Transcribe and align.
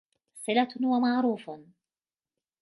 صِلَةٌ 0.39 0.69
وَمَعْرُوفٌ 0.87 1.51